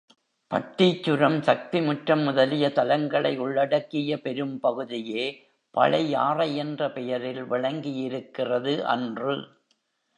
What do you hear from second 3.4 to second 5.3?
உள்ளடக்கிய பெரும் பகுதியே